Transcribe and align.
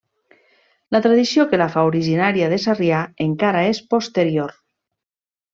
La 0.95 1.01
tradició 1.05 1.45
que 1.51 1.59
la 1.61 1.67
fa 1.75 1.83
originària 1.91 2.49
de 2.55 2.59
Sarrià 2.65 3.05
encara 3.29 3.63
és 3.75 3.85
posterior. 3.97 4.61